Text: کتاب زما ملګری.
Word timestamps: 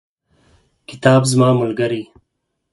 کتاب 0.89 1.21
زما 1.31 1.49
ملګری. 1.59 2.03